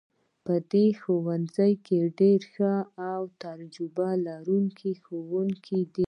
[0.45, 2.73] په دې ښوونځي کې ډیر ښه
[3.11, 5.99] او تجربه لرونکي ښوونکي دي